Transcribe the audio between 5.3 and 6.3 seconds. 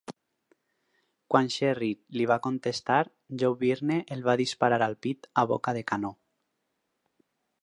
a boca de canó.